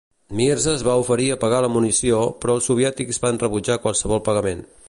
[0.37, 4.71] Mirza es va oferir a pagar la munició, però els soviètics van rebutjar qualsevol pagament.